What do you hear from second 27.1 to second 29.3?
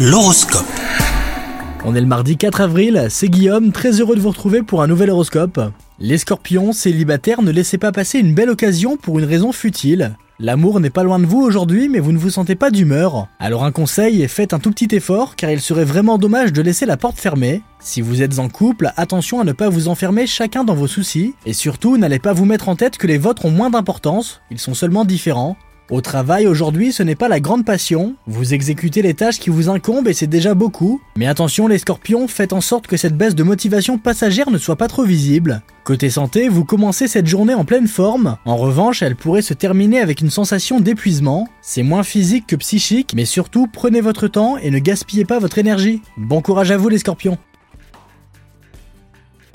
pas la grande passion. Vous exécutez les